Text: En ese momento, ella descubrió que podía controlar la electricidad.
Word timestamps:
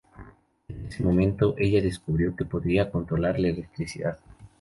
En 0.67 0.87
ese 0.87 1.03
momento, 1.03 1.53
ella 1.59 1.79
descubrió 1.79 2.35
que 2.35 2.43
podía 2.43 2.89
controlar 2.89 3.37
la 3.39 3.49
electricidad. 3.49 4.17